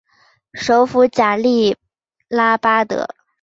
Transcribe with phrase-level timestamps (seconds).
[0.55, 1.77] 首府贾利
[2.27, 3.07] 拉巴德。